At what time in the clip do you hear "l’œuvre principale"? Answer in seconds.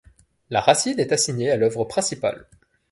1.57-2.47